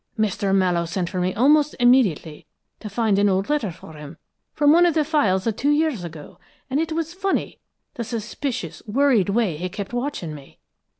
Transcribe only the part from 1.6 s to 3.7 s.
immediately, to find an old